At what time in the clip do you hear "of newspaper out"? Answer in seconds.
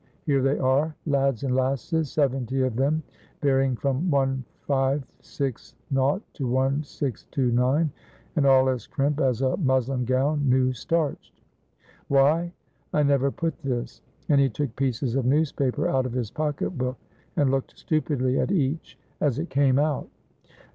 15.13-16.07